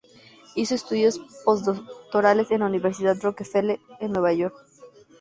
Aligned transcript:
Hizo 0.55 0.73
estudios 0.73 1.19
posdoctorales 1.45 2.49
en 2.49 2.61
la 2.61 2.65
Universidad 2.65 3.17
Rockefeller, 3.21 3.79
en 3.99 4.11
Nueva 4.11 4.33
York. 4.33 4.55